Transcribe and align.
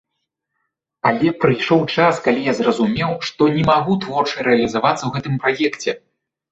Але 1.09 1.33
прыйшоў 1.43 1.85
час, 1.95 2.15
калі 2.29 2.41
я 2.47 2.57
зразумеў, 2.63 3.11
што 3.31 3.43
не 3.59 3.63
магу 3.71 3.93
творча 4.09 4.37
рэалізавацца 4.51 5.01
ў 5.05 5.11
гэтым 5.21 5.35
праекце. 5.47 5.91